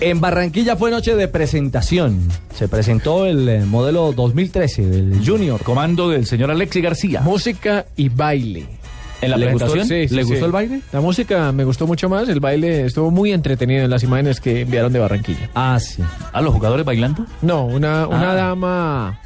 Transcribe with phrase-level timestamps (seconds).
[0.00, 2.28] En Barranquilla fue noche de presentación.
[2.54, 5.62] Se presentó el eh, modelo 2013 del Junior.
[5.62, 7.20] Comando del señor Alexi García.
[7.22, 8.83] Música y baile.
[9.24, 9.78] ¿En la ¿Le presentación?
[9.80, 9.94] gustó?
[9.94, 10.30] Sí, sí, ¿Le sí.
[10.30, 10.80] gustó el baile?
[10.92, 14.62] La música me gustó mucho más, el baile estuvo muy entretenido en las imágenes que
[14.62, 15.50] enviaron de Barranquilla.
[15.54, 16.02] Ah, sí.
[16.32, 17.24] ¿A los jugadores bailando?
[17.42, 18.34] No, una, una Ah.
[18.34, 19.18] dama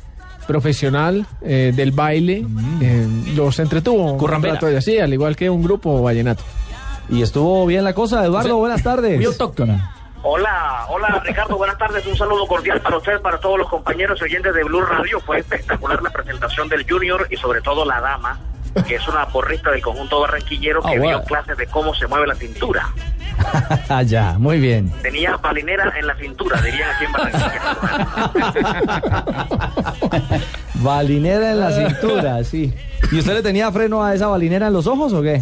[0.47, 2.45] profesional eh, del baile
[2.81, 3.07] eh,
[3.37, 4.13] los entretuvo.
[4.13, 4.55] un Currambera.
[4.55, 6.43] rato de así, al igual que un grupo vallenato.
[7.11, 8.25] ¿Y estuvo bien la cosa?
[8.25, 9.17] Eduardo, buenas tardes.
[9.17, 9.95] Muy autóctona.
[10.23, 14.53] Hola, hola Ricardo, buenas tardes, un saludo cordial para usted, para todos los compañeros oyentes
[14.53, 15.21] de Blue Radio.
[15.21, 18.39] Fue espectacular la presentación del Junior y sobre todo la dama,
[18.87, 22.27] que es una porrista del conjunto barranquillero que Ah, dio clases de cómo se mueve
[22.27, 22.89] la cintura.
[23.89, 24.91] Ah, ya, muy bien.
[25.01, 27.61] Tenía balinera en la cintura, dirían aquí en Barranquilla.
[30.75, 32.75] Balinera en la cintura, sí.
[33.13, 35.41] ¿Y usted le tenía freno a esa balinera en los ojos o qué?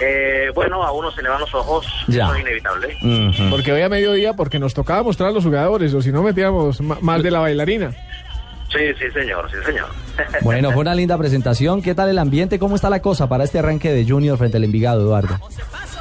[0.00, 2.24] Eh, bueno, a uno se le van los ojos, Ya.
[2.24, 2.96] eso es inevitable.
[3.50, 6.80] Porque hoy a mediodía, porque nos tocaba mostrar a los jugadores, o si no metíamos
[6.80, 7.92] más de la bailarina.
[8.74, 9.88] Sí, sí, señor, sí, señor.
[10.42, 11.82] Bueno, fue una linda presentación.
[11.82, 12.58] ¿Qué tal el ambiente?
[12.58, 15.38] ¿Cómo está la cosa para este arranque de Junior frente al Envigado, Eduardo?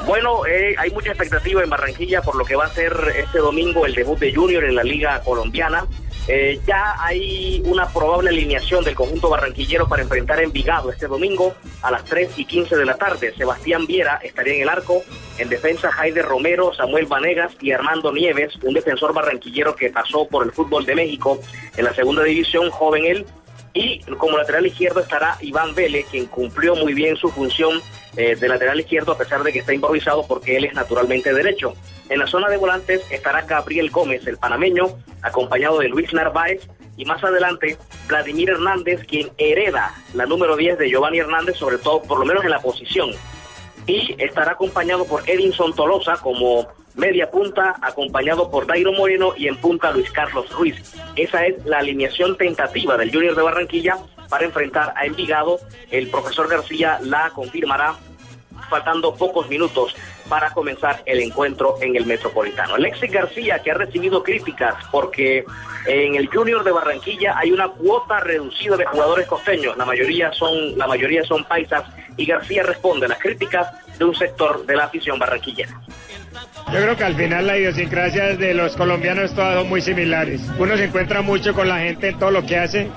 [0.06, 3.86] Bueno, eh, hay mucha expectativa en Barranquilla por lo que va a ser este domingo
[3.86, 5.86] el debut de Junior en la Liga Colombiana.
[6.28, 11.54] Eh, ya hay una probable alineación del conjunto barranquillero para enfrentar a Envigado este domingo
[11.82, 13.34] a las 3 y 15 de la tarde.
[13.36, 15.04] Sebastián Viera estaría en el arco,
[15.38, 20.46] en defensa Jaide Romero, Samuel Vanegas y Armando Nieves, un defensor barranquillero que pasó por
[20.46, 21.40] el fútbol de México
[21.76, 23.26] en la segunda división, joven él,
[23.74, 27.82] y como lateral izquierdo estará Iván Vélez, quien cumplió muy bien su función
[28.16, 31.74] eh, de lateral izquierdo a pesar de que está improvisado porque él es naturalmente derecho.
[32.08, 36.68] En la zona de volantes estará Gabriel Gómez, el panameño, acompañado de Luis Narváez
[36.98, 42.04] y más adelante Vladimir Hernández, quien hereda la número 10 de Giovanni Hernández, sobre todo
[42.04, 43.12] por lo menos en la posición
[43.86, 49.58] y estará acompañado por Edinson Tolosa como media punta, acompañado por Dairo Moreno y en
[49.58, 50.96] punta Luis Carlos Ruiz.
[51.16, 53.98] Esa es la alineación tentativa del Junior de Barranquilla
[54.30, 55.60] para enfrentar a Envigado.
[55.92, 57.96] El profesor García la confirmará
[58.70, 59.96] faltando pocos minutos
[60.30, 62.76] para comenzar el encuentro en el Metropolitano.
[62.76, 65.46] Alexis García, que ha recibido críticas porque
[65.86, 70.78] en el Junior de Barranquilla hay una cuota reducida de jugadores costeños, la mayoría son,
[70.78, 71.84] la mayoría son paisas,
[72.16, 73.68] y García responde a las críticas
[73.98, 75.80] de un sector de la afición barranquillera.
[76.72, 80.42] Yo creo que al final la idiosincrasia de los colombianos todas son muy similares.
[80.58, 82.90] Uno se encuentra mucho con la gente en todo lo que hace,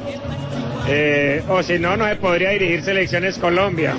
[0.88, 3.94] eh, o si no, no se podría dirigir selecciones Colombia.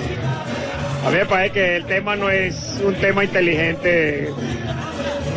[1.08, 4.30] A mí me parece que el tema no es un tema inteligente.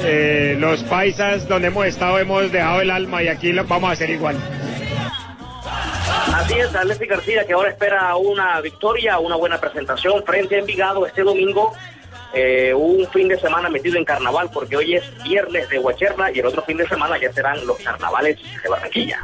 [0.03, 3.93] Eh, los paisas donde hemos estado hemos dejado el alma y aquí lo vamos a
[3.93, 4.35] hacer igual.
[6.35, 11.07] Así es, Alexis García, que ahora espera una victoria, una buena presentación frente a Envigado
[11.07, 11.71] este domingo.
[12.33, 16.39] eh, un fin de semana metido en carnaval, porque hoy es viernes de Huacherna y
[16.39, 19.19] el otro fin de semana ya serán los carnavales de Barranquilla.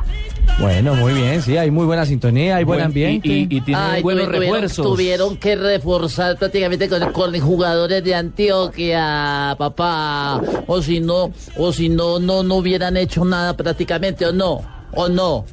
[0.60, 3.28] Bueno, muy bien, sí, hay muy buena sintonía, hay buen, Buen- ambiente.
[3.28, 4.86] Y, y- y tiene Ay, buenos tuvi- tuvieron, refuerzos.
[4.88, 10.42] tuvieron que reforzar prácticamente con, con jugadores de Antioquia, papá.
[10.66, 14.62] O si no, o si no, no, no hubieran hecho nada prácticamente, o no,
[14.94, 15.46] o no.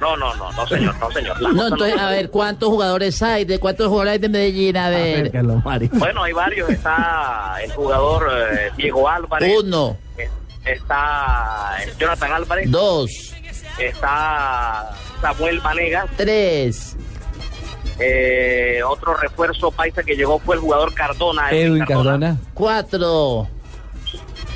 [0.00, 1.40] No, no, no, no, señor, no, señor.
[1.40, 3.44] La No, cosa entonces, no- a ver, ¿cuántos jugadores hay?
[3.46, 4.76] ¿De cuántos jugadores hay de Medellín?
[4.76, 5.32] A ver.
[5.92, 6.68] Bueno, hay varios.
[6.68, 9.50] Está el jugador eh, Diego Álvarez.
[9.62, 9.96] Uno,
[10.64, 12.70] Está eh, Jonathan Álvarez.
[12.70, 13.34] dos,
[13.78, 14.90] Está
[15.20, 16.06] Samuel Vanegas.
[16.16, 16.96] tres,
[17.98, 21.50] eh, otro refuerzo paisa que llegó fue el jugador Cardona.
[21.50, 22.36] Edwin Cardona.
[22.54, 23.48] cuatro.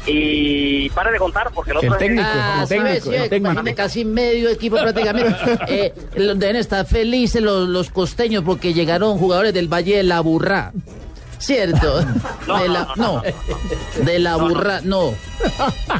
[0.09, 2.29] Y pare de contar porque el El otro es- técnico.
[2.31, 3.75] Ah, el sí, técnico, sí, el técnico.
[3.77, 5.35] casi medio equipo prácticamente.
[5.69, 10.73] Eh, deben estar felices los, los costeños porque llegaron jugadores del Valle de la Burra.
[11.39, 12.05] ¿Cierto?
[12.47, 13.23] No, de la, no, no,
[14.05, 15.11] de la burra, no.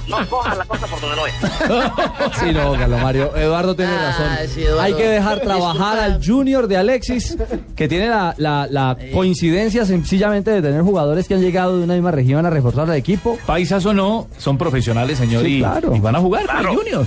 [0.09, 1.35] No cojas la cosa por donde no es.
[2.41, 3.37] Sí, no, Carlos Mario.
[3.37, 4.49] Eduardo tiene Ah, razón.
[4.55, 4.81] sí, Eduardo.
[4.83, 6.05] Hay que dejar trabajar Disculpa.
[6.05, 7.37] al Junior de Alexis,
[7.75, 11.95] que tiene la, la- la coincidencia sencillamente de tener jugadores que han llegado de una
[11.95, 13.37] misma región a reforzar el equipo.
[13.45, 15.95] Paisas o no, son profesionales, señor, Sí, y, claro.
[15.97, 16.71] y van a jugar Claro.
[16.71, 17.07] el Junior.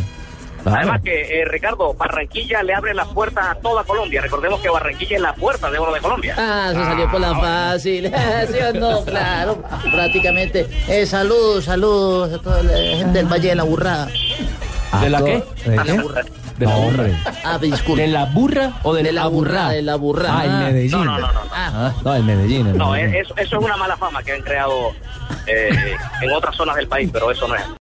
[0.65, 4.21] Además que, eh, Ricardo, Barranquilla le abre las puertas a toda Colombia.
[4.21, 6.35] Recordemos que Barranquilla es la puerta de oro de Colombia.
[6.37, 8.11] Ah, se salió por la fácil.
[8.51, 9.03] ¿Sí o no?
[9.05, 10.67] Claro, prácticamente.
[10.87, 14.07] Eh, saludos, saludos a toda la gente del Valle de la Burrada.
[15.01, 15.43] ¿De la qué?
[15.65, 16.21] ¿De la burra.
[16.57, 17.05] ¿De la No, burra?
[17.45, 18.01] Ah, disculpe.
[18.01, 20.29] ¿De la burra o de, De la burra, de la burra.
[20.31, 20.91] Ah, el Ah, Medellín.
[20.91, 21.39] No, no, no, no.
[21.53, 21.93] ah.
[22.03, 22.67] No, el Medellín.
[22.67, 23.15] el No, Medellín.
[23.15, 24.91] eso, eso es una mala fama que han creado
[25.45, 27.61] eh, en otras zonas del país, pero eso no es.